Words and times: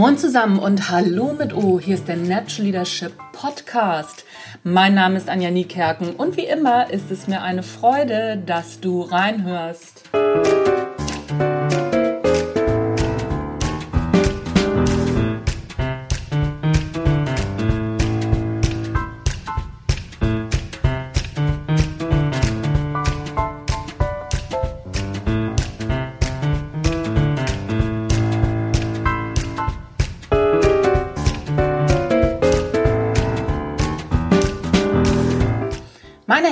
Moin 0.00 0.16
zusammen 0.16 0.58
und 0.58 0.90
hallo 0.90 1.34
mit 1.38 1.52
O. 1.54 1.78
Hier 1.78 1.94
ist 1.94 2.08
der 2.08 2.16
Natural 2.16 2.64
Leadership 2.64 3.12
Podcast. 3.34 4.24
Mein 4.64 4.94
Name 4.94 5.18
ist 5.18 5.28
Anja 5.28 5.50
Niekerken 5.50 6.14
und 6.14 6.38
wie 6.38 6.46
immer 6.46 6.90
ist 6.90 7.10
es 7.10 7.28
mir 7.28 7.42
eine 7.42 7.62
Freude, 7.62 8.42
dass 8.46 8.80
du 8.80 9.02
reinhörst. 9.02 10.08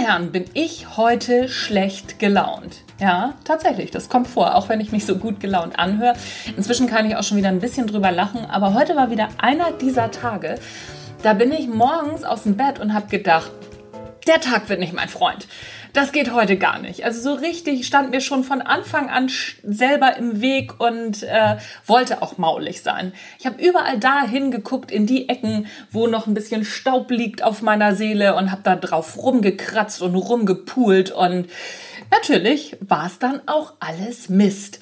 Herren, 0.00 0.30
bin 0.30 0.44
ich 0.54 0.96
heute 0.96 1.48
schlecht 1.48 2.20
gelaunt? 2.20 2.84
Ja, 3.00 3.34
tatsächlich, 3.42 3.90
das 3.90 4.08
kommt 4.08 4.28
vor, 4.28 4.54
auch 4.54 4.68
wenn 4.68 4.80
ich 4.80 4.92
mich 4.92 5.04
so 5.04 5.16
gut 5.16 5.40
gelaunt 5.40 5.76
anhöre. 5.76 6.14
Inzwischen 6.56 6.86
kann 6.86 7.04
ich 7.04 7.16
auch 7.16 7.24
schon 7.24 7.36
wieder 7.36 7.48
ein 7.48 7.58
bisschen 7.58 7.88
drüber 7.88 8.12
lachen, 8.12 8.46
aber 8.48 8.74
heute 8.74 8.94
war 8.94 9.10
wieder 9.10 9.28
einer 9.38 9.72
dieser 9.72 10.12
Tage. 10.12 10.54
Da 11.22 11.32
bin 11.32 11.50
ich 11.50 11.66
morgens 11.66 12.22
aus 12.22 12.44
dem 12.44 12.56
Bett 12.56 12.78
und 12.78 12.94
habe 12.94 13.08
gedacht, 13.08 13.50
der 14.28 14.40
Tag 14.40 14.68
wird 14.68 14.80
nicht 14.80 14.92
mein 14.92 15.08
Freund 15.08 15.48
das 15.92 16.12
geht 16.12 16.32
heute 16.32 16.56
gar 16.56 16.78
nicht. 16.78 17.04
Also 17.04 17.20
so 17.20 17.34
richtig 17.34 17.86
stand 17.86 18.10
mir 18.10 18.20
schon 18.20 18.44
von 18.44 18.60
Anfang 18.62 19.08
an 19.10 19.30
selber 19.62 20.16
im 20.16 20.40
Weg 20.40 20.80
und 20.80 21.22
äh, 21.22 21.56
wollte 21.86 22.22
auch 22.22 22.38
maulig 22.38 22.82
sein. 22.82 23.12
Ich 23.38 23.46
habe 23.46 23.62
überall 23.62 23.98
da 23.98 24.22
hingeguckt, 24.22 24.90
in 24.90 25.06
die 25.06 25.28
Ecken, 25.28 25.66
wo 25.90 26.06
noch 26.06 26.26
ein 26.26 26.34
bisschen 26.34 26.64
Staub 26.64 27.10
liegt 27.10 27.42
auf 27.42 27.62
meiner 27.62 27.94
Seele 27.94 28.36
und 28.36 28.50
habe 28.50 28.62
da 28.62 28.76
drauf 28.76 29.16
rumgekratzt 29.16 30.02
und 30.02 30.14
rumgepult 30.14 31.10
und 31.10 31.48
natürlich 32.10 32.76
war 32.80 33.06
es 33.06 33.18
dann 33.18 33.40
auch 33.46 33.74
alles 33.80 34.28
Mist 34.28 34.80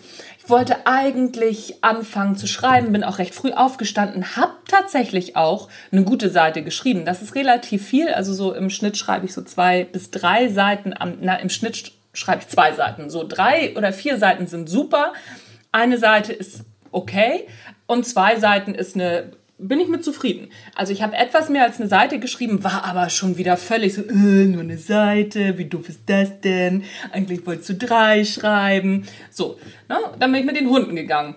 wollte 0.48 0.86
eigentlich 0.86 1.83
anfangen 1.83 2.36
zu 2.36 2.47
schreiben, 2.47 2.92
bin 2.92 3.05
auch 3.05 3.19
recht 3.19 3.34
früh 3.34 3.52
aufgestanden, 3.52 4.36
habe 4.36 4.52
tatsächlich 4.69 5.36
auch 5.36 5.69
eine 5.91 6.05
gute 6.05 6.30
Seite 6.30 6.62
geschrieben. 6.62 7.05
Das 7.05 7.22
ist 7.22 7.34
relativ 7.34 7.86
viel, 7.86 8.08
also 8.08 8.33
so 8.33 8.52
im 8.52 8.70
Schnitt 8.70 8.97
schreibe 8.97 9.27
ich 9.27 9.34
so 9.34 9.42
zwei 9.42 9.84
bis 9.84 10.11
drei 10.11 10.48
Seiten, 10.48 10.94
am, 10.97 11.19
na, 11.20 11.36
im 11.36 11.50
Schnitt 11.50 11.92
schreibe 12.12 12.42
ich 12.42 12.48
zwei 12.48 12.72
Seiten. 12.72 13.11
So 13.11 13.27
drei 13.27 13.77
oder 13.77 13.92
vier 13.92 14.19
Seiten 14.19 14.47
sind 14.47 14.69
super, 14.69 15.12
eine 15.72 15.98
Seite 15.98 16.33
ist 16.33 16.64
okay 16.92 17.47
und 17.86 18.06
zwei 18.06 18.36
Seiten 18.36 18.74
ist 18.74 18.94
eine 18.94 19.33
bin 19.59 19.81
ich 19.81 19.89
mit 19.89 20.05
zufrieden. 20.05 20.49
Also 20.75 20.93
ich 20.93 21.03
habe 21.03 21.17
etwas 21.17 21.49
mehr 21.49 21.62
als 21.65 21.81
eine 21.81 21.89
Seite 21.89 22.19
geschrieben, 22.19 22.62
war 22.62 22.85
aber 22.85 23.09
schon 23.09 23.39
wieder 23.39 23.57
völlig 23.57 23.95
so, 23.95 24.03
äh, 24.03 24.13
nur 24.13 24.63
eine 24.63 24.79
Seite, 24.79 25.57
wie 25.59 25.65
doof 25.65 25.89
ist 25.89 26.01
das 26.07 26.41
denn? 26.41 26.85
Eigentlich 27.13 27.47
wolltest 27.47 27.71
du 27.71 27.75
drei 27.75 28.25
schreiben. 28.25 29.07
So, 29.31 29.59
ne? 29.89 29.97
dann 30.19 30.33
bin 30.33 30.41
ich 30.41 30.47
mit 30.47 30.57
den 30.57 30.69
Hunden 30.69 30.97
gegangen. 30.97 31.37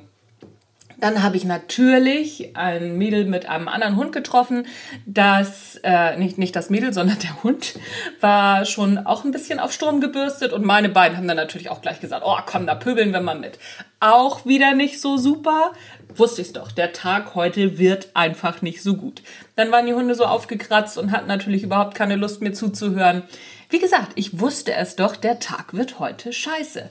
Dann 1.00 1.24
habe 1.24 1.38
ich 1.38 1.46
natürlich 1.46 2.56
ein 2.56 2.98
Mädel 2.98 3.26
mit 3.26 3.48
einem 3.48 3.68
anderen 3.68 3.96
Hund 3.96 4.12
getroffen. 4.12 4.68
Das, 5.06 5.80
äh, 5.84 6.18
nicht, 6.18 6.38
nicht 6.38 6.56
das 6.56 6.70
Mädel, 6.70 6.94
sondern 6.94 7.20
der 7.20 7.44
Hund 7.44 7.80
war 8.20 8.66
schon 8.66 8.98
auch 8.98 9.24
ein 9.24 9.32
bisschen 9.32 9.60
auf 9.60 9.72
Sturm 9.72 10.02
gebürstet 10.02 10.52
und 10.52 10.66
meine 10.66 10.90
beiden 10.90 11.18
haben 11.18 11.28
dann 11.28 11.38
natürlich 11.38 11.70
auch 11.70 11.82
gleich 11.82 12.00
gesagt, 12.00 12.24
oh 12.26 12.38
komm, 12.46 12.68
da 12.68 12.76
pöbeln 12.76 13.14
wir 13.14 13.22
mal 13.22 13.38
mit. 13.38 13.60
Auch 14.00 14.46
wieder 14.46 14.74
nicht 14.74 15.00
so 15.00 15.18
super 15.18 15.72
wusste 16.16 16.42
ich 16.42 16.54
doch, 16.54 16.72
der 16.72 16.92
Tag 16.92 17.36
heute 17.36 17.78
wird 17.78 18.10
einfach 18.14 18.62
nicht 18.62 18.82
so 18.82 18.96
gut. 18.96 19.22
Dann 19.56 19.72
waren 19.72 19.86
die 19.86 19.94
Hunde 19.94 20.16
so 20.16 20.26
aufgekratzt 20.26 20.98
und 20.98 21.12
hatten 21.12 21.28
natürlich 21.28 21.64
überhaupt 21.64 21.96
keine 21.96 22.16
Lust 22.16 22.42
mir 22.42 22.54
zuzuhören. 22.54 23.24
Wie 23.70 23.80
gesagt, 23.80 24.14
ich 24.16 24.40
wusste 24.40 24.74
es 24.74 24.96
doch, 24.96 25.16
der 25.16 25.40
Tag 25.40 25.74
wird 25.74 26.00
heute 26.00 26.34
scheiße. 26.34 26.90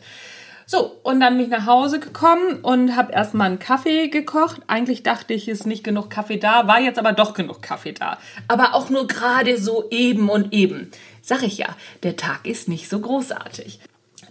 So, 0.70 1.00
und 1.02 1.20
dann 1.20 1.38
bin 1.38 1.46
ich 1.46 1.50
nach 1.50 1.64
Hause 1.64 1.98
gekommen 1.98 2.60
und 2.60 2.94
habe 2.94 3.12
erstmal 3.12 3.46
einen 3.46 3.58
Kaffee 3.58 4.08
gekocht. 4.08 4.60
Eigentlich 4.66 5.02
dachte 5.02 5.32
ich, 5.32 5.48
es 5.48 5.60
ist 5.60 5.66
nicht 5.66 5.82
genug 5.82 6.10
Kaffee 6.10 6.36
da, 6.36 6.66
war 6.66 6.78
jetzt 6.78 6.98
aber 6.98 7.12
doch 7.12 7.32
genug 7.32 7.62
Kaffee 7.62 7.92
da. 7.92 8.18
Aber 8.48 8.74
auch 8.74 8.90
nur 8.90 9.06
gerade 9.06 9.56
so 9.56 9.86
eben 9.90 10.28
und 10.28 10.52
eben. 10.52 10.90
Sag 11.22 11.42
ich 11.42 11.56
ja, 11.56 11.68
der 12.02 12.16
Tag 12.16 12.46
ist 12.46 12.68
nicht 12.68 12.90
so 12.90 13.00
großartig 13.00 13.80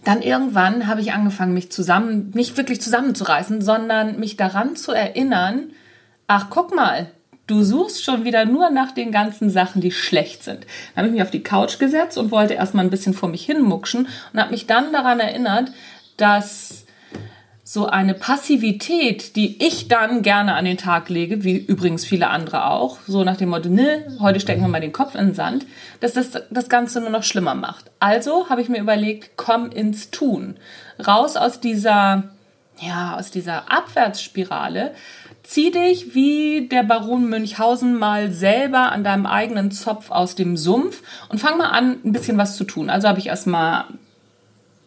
dann 0.04 0.22
irgendwann 0.22 0.88
habe 0.88 1.02
ich 1.02 1.12
angefangen, 1.12 1.54
mich 1.54 1.70
zusammen, 1.70 2.32
nicht 2.34 2.56
wirklich 2.56 2.80
zusammenzureißen, 2.80 3.62
sondern 3.62 4.18
mich 4.18 4.38
daran 4.38 4.78
zu 4.78 4.94
erinnern, 4.94 5.72
ach, 6.28 6.46
guck 6.50 6.74
mal, 6.74 7.12
du 7.46 7.62
suchst 7.62 8.06
schon 8.06 8.24
wieder 8.24 8.46
nur 8.46 8.70
nach 8.70 8.92
den 8.92 9.12
ganzen 9.12 9.50
Sachen, 9.50 9.82
die 9.82 9.92
schlecht 9.92 10.44
sind. 10.44 10.66
Dann 10.96 11.04
habe 11.04 11.08
ich 11.08 11.14
mich 11.14 11.24
auf 11.24 11.32
die 11.32 11.44
Couch 11.44 11.78
gesetzt 11.78 12.18
und 12.18 12.32
wollte 12.32 12.54
erstmal 12.54 12.86
ein 12.86 12.90
bisschen 12.90 13.14
vor 13.14 13.28
mich 13.28 13.46
hin 13.46 13.62
muckschen 13.62 14.08
und 14.32 14.40
habe 14.40 14.52
mich 14.52 14.66
dann 14.66 14.94
daran 14.94 15.20
erinnert, 15.20 15.72
dass 16.18 16.86
so 17.68 17.86
eine 17.86 18.14
Passivität, 18.14 19.36
die 19.36 19.62
ich 19.62 19.90
dann 19.90 20.22
gerne 20.22 20.56
an 20.56 20.64
den 20.64 20.78
Tag 20.78 21.10
lege, 21.10 21.44
wie 21.44 21.58
übrigens 21.58 22.06
viele 22.06 22.30
andere 22.30 22.68
auch, 22.68 23.00
so 23.06 23.26
nach 23.26 23.36
dem 23.36 23.50
Motto, 23.50 23.68
ne, 23.68 24.08
heute 24.22 24.40
stecken 24.40 24.62
wir 24.62 24.70
mal 24.70 24.80
den 24.80 24.94
Kopf 24.94 25.16
in 25.16 25.28
den 25.28 25.34
Sand, 25.34 25.66
dass 26.00 26.14
das 26.14 26.32
das 26.50 26.70
Ganze 26.70 27.02
nur 27.02 27.10
noch 27.10 27.24
schlimmer 27.24 27.56
macht. 27.56 27.92
Also 28.00 28.50
habe 28.50 28.62
ich 28.62 28.70
mir 28.70 28.80
überlegt, 28.80 29.32
komm 29.36 29.70
ins 29.70 30.12
Tun. 30.12 30.56
Raus 31.06 31.36
aus 31.36 31.60
dieser, 31.60 32.24
ja, 32.80 33.18
aus 33.18 33.32
dieser 33.32 33.70
Abwärtsspirale. 33.70 34.94
Zieh 35.44 35.72
dich 35.72 36.16
wie 36.16 36.70
der 36.70 36.84
Baron 36.84 37.28
Münchhausen 37.28 38.00
mal 38.00 38.32
selber 38.32 38.94
an 38.94 39.04
deinem 39.04 39.26
eigenen 39.26 39.72
Zopf 39.72 40.10
aus 40.10 40.36
dem 40.36 40.56
Sumpf 40.56 41.04
und 41.28 41.40
fang 41.40 41.58
mal 41.58 41.72
an, 41.72 41.98
ein 42.06 42.14
bisschen 42.14 42.38
was 42.38 42.56
zu 42.56 42.64
tun. 42.64 42.90
Also 42.90 43.10
habe 43.10 43.20
ich 43.20 43.28
erstmal 43.28 43.88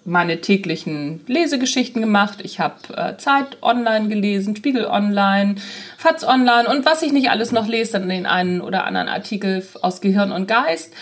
meine 0.05 0.41
täglichen 0.41 1.21
Lesegeschichten 1.27 2.01
gemacht. 2.01 2.39
Ich 2.43 2.59
habe 2.59 2.77
äh, 2.97 3.17
Zeit 3.17 3.59
online 3.63 4.09
gelesen, 4.09 4.57
Spiegel 4.57 4.87
online, 4.87 5.57
Fatz 5.99 6.25
online 6.25 6.69
und 6.69 6.87
was 6.87 7.03
ich 7.03 7.13
nicht 7.13 7.31
alles 7.31 7.53
noch 7.53 7.67
lese, 7.67 7.93
dann 7.93 8.09
den 8.09 8.27
einen 8.27 8.61
oder 8.61 8.85
anderen 8.85 9.09
Artikel 9.09 9.65
aus 9.83 10.01
Gehirn 10.01 10.33
und 10.33 10.47
Geist. 10.47 10.93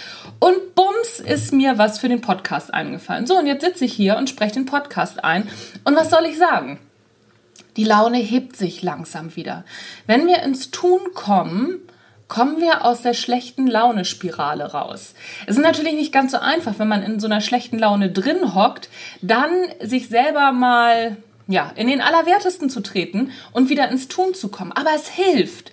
Und 0.41 0.75
bums 0.75 1.20
ist 1.20 1.53
mir 1.53 1.78
was 1.78 1.98
für 1.98 2.08
den 2.08 2.20
Podcast 2.20 2.72
eingefallen. 2.72 3.26
So, 3.26 3.38
und 3.38 3.47
jetzt 3.47 3.64
sitze 3.64 3.84
ich 3.84 3.92
hier 3.92 4.16
und 4.16 4.28
spreche 4.28 4.54
den 4.54 4.66
Podcast 4.66 5.25
ein. 5.25 5.48
Und 5.84 5.97
was 5.97 6.10
soll 6.10 6.25
ich 6.26 6.38
sagen? 6.38 6.78
Die 7.76 7.84
Laune 7.84 8.19
hebt 8.19 8.56
sich 8.56 8.82
langsam 8.82 9.37
wieder. 9.37 9.64
Wenn 10.06 10.26
wir 10.26 10.42
ins 10.42 10.70
Tun 10.70 11.00
kommen, 11.14 11.78
kommen 12.28 12.61
wir 12.61 12.84
aus 12.84 13.03
der 13.03 13.15
schlechten 13.15 13.66
Launespirale 13.66 14.72
raus. 14.72 15.15
Es 15.47 15.56
ist 15.56 15.62
natürlich 15.62 15.94
nicht 15.94 16.12
ganz 16.12 16.33
so 16.33 16.39
einfach, 16.39 16.78
wenn 16.78 16.89
man 16.89 17.03
in 17.03 17.21
so 17.21 17.27
einer 17.27 17.41
schlechten 17.41 17.78
Laune 17.78 18.11
drin 18.11 18.55
hockt, 18.55 18.91
dann 19.22 19.50
sich 19.81 20.09
selber 20.09 20.53
mal 20.53 21.17
ja, 21.49 21.72
in 21.75 21.88
den 21.88 22.03
Allerwertesten 22.03 22.69
zu 22.69 22.81
treten 22.81 23.33
und 23.53 23.71
wieder 23.71 23.88
ins 23.88 24.09
Tun 24.09 24.34
zu 24.34 24.49
kommen. 24.49 24.72
Aber 24.72 24.91
es 24.94 25.09
hilft. 25.09 25.72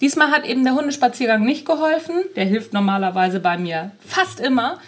Diesmal 0.00 0.30
hat 0.30 0.46
eben 0.46 0.62
der 0.62 0.74
Hundespaziergang 0.74 1.44
nicht 1.44 1.66
geholfen. 1.66 2.14
Der 2.36 2.44
hilft 2.44 2.72
normalerweise 2.72 3.40
bei 3.40 3.58
mir 3.58 3.90
fast 4.06 4.38
immer. 4.38 4.78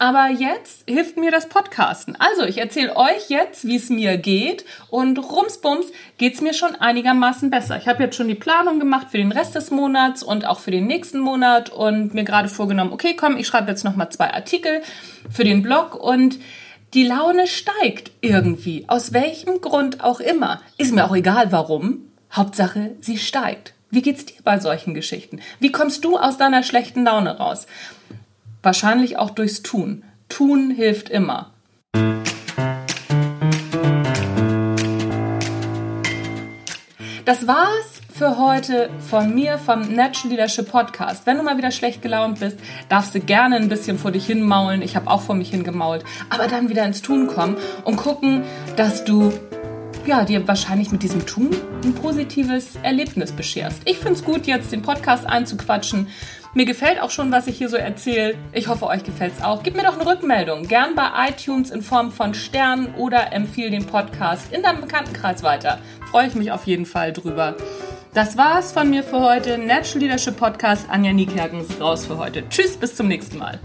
Aber 0.00 0.30
jetzt 0.30 0.84
hilft 0.88 1.18
mir 1.18 1.30
das 1.30 1.50
Podcasten. 1.50 2.16
Also, 2.18 2.44
ich 2.44 2.56
erzähle 2.56 2.96
euch 2.96 3.28
jetzt, 3.28 3.66
wie 3.66 3.76
es 3.76 3.90
mir 3.90 4.16
geht 4.16 4.64
und 4.88 5.18
rumsbums 5.18 5.92
geht 6.16 6.32
es 6.32 6.40
mir 6.40 6.54
schon 6.54 6.74
einigermaßen 6.74 7.50
besser. 7.50 7.76
Ich 7.76 7.86
habe 7.86 8.04
jetzt 8.04 8.16
schon 8.16 8.26
die 8.26 8.34
Planung 8.34 8.78
gemacht 8.78 9.08
für 9.10 9.18
den 9.18 9.30
Rest 9.30 9.56
des 9.56 9.70
Monats 9.70 10.22
und 10.22 10.46
auch 10.46 10.60
für 10.60 10.70
den 10.70 10.86
nächsten 10.86 11.18
Monat 11.18 11.68
und 11.68 12.14
mir 12.14 12.24
gerade 12.24 12.48
vorgenommen, 12.48 12.94
okay, 12.94 13.14
komm, 13.14 13.36
ich 13.36 13.46
schreibe 13.46 13.70
jetzt 13.70 13.84
nochmal 13.84 14.10
zwei 14.10 14.32
Artikel 14.32 14.80
für 15.28 15.44
den 15.44 15.60
Blog 15.60 15.94
und 15.94 16.38
die 16.94 17.06
Laune 17.06 17.46
steigt 17.46 18.10
irgendwie. 18.22 18.86
Aus 18.88 19.12
welchem 19.12 19.60
Grund 19.60 20.02
auch 20.02 20.20
immer. 20.20 20.62
Ist 20.78 20.94
mir 20.94 21.04
auch 21.04 21.14
egal 21.14 21.52
warum. 21.52 22.10
Hauptsache, 22.32 22.92
sie 23.02 23.18
steigt. 23.18 23.74
Wie 23.90 24.00
geht's 24.00 24.24
dir 24.24 24.40
bei 24.44 24.60
solchen 24.60 24.94
Geschichten? 24.94 25.40
Wie 25.58 25.72
kommst 25.72 26.06
du 26.06 26.16
aus 26.16 26.38
deiner 26.38 26.62
schlechten 26.62 27.04
Laune 27.04 27.36
raus? 27.36 27.66
Wahrscheinlich 28.62 29.16
auch 29.16 29.30
durchs 29.30 29.62
Tun. 29.62 30.04
Tun 30.28 30.70
hilft 30.70 31.08
immer. 31.08 31.52
Das 37.24 37.46
war's 37.46 38.00
für 38.12 38.36
heute 38.36 38.90
von 38.98 39.34
mir 39.34 39.56
vom 39.56 39.94
Natural 39.94 40.30
Leadership 40.30 40.70
Podcast. 40.70 41.24
Wenn 41.24 41.38
du 41.38 41.42
mal 41.42 41.56
wieder 41.56 41.70
schlecht 41.70 42.02
gelaunt 42.02 42.40
bist, 42.40 42.58
darfst 42.90 43.14
du 43.14 43.20
gerne 43.20 43.56
ein 43.56 43.70
bisschen 43.70 43.98
vor 43.98 44.10
dich 44.10 44.26
hinmaulen. 44.26 44.82
Ich 44.82 44.94
habe 44.94 45.08
auch 45.08 45.22
vor 45.22 45.34
mich 45.34 45.50
hingemault. 45.50 46.04
Aber 46.28 46.46
dann 46.46 46.68
wieder 46.68 46.84
ins 46.84 47.00
Tun 47.00 47.28
kommen 47.28 47.56
und 47.84 47.96
gucken, 47.96 48.42
dass 48.76 49.04
du 49.04 49.32
ja, 50.10 50.24
dir 50.24 50.48
wahrscheinlich 50.48 50.90
mit 50.90 51.04
diesem 51.04 51.24
Tun 51.24 51.50
ein 51.84 51.94
positives 51.94 52.74
Erlebnis 52.82 53.30
bescherst. 53.30 53.82
Ich 53.84 53.98
finde 53.98 54.14
es 54.14 54.24
gut, 54.24 54.48
jetzt 54.48 54.72
den 54.72 54.82
Podcast 54.82 55.24
einzuquatschen. 55.24 56.08
Mir 56.52 56.66
gefällt 56.66 57.00
auch 57.00 57.10
schon, 57.10 57.30
was 57.30 57.46
ich 57.46 57.58
hier 57.58 57.68
so 57.68 57.76
erzähle. 57.76 58.34
Ich 58.52 58.66
hoffe, 58.66 58.88
euch 58.88 59.04
gefällt 59.04 59.34
es 59.38 59.44
auch. 59.44 59.62
Gib 59.62 59.76
mir 59.76 59.84
doch 59.84 59.94
eine 59.94 60.10
Rückmeldung. 60.10 60.66
Gern 60.66 60.96
bei 60.96 61.28
iTunes 61.28 61.70
in 61.70 61.80
Form 61.80 62.10
von 62.10 62.34
Sternen 62.34 62.92
oder 62.96 63.32
empfehle 63.32 63.70
den 63.70 63.86
Podcast 63.86 64.52
in 64.52 64.64
deinem 64.64 64.80
Bekanntenkreis 64.80 65.44
weiter. 65.44 65.78
Freue 66.10 66.26
ich 66.26 66.34
mich 66.34 66.50
auf 66.50 66.66
jeden 66.66 66.86
Fall 66.86 67.12
drüber. 67.12 67.54
Das 68.12 68.36
war's 68.36 68.72
von 68.72 68.90
mir 68.90 69.04
für 69.04 69.20
heute. 69.20 69.58
Natural 69.58 70.00
Leadership 70.00 70.36
Podcast. 70.36 70.90
Anja 70.90 71.12
Niekerken 71.12 71.60
ist 71.60 71.80
raus 71.80 72.04
für 72.04 72.18
heute. 72.18 72.42
Tschüss, 72.48 72.76
bis 72.76 72.96
zum 72.96 73.06
nächsten 73.06 73.38
Mal. 73.38 73.60